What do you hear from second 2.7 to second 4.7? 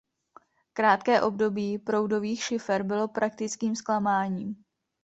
bylo praktickým zklamáním.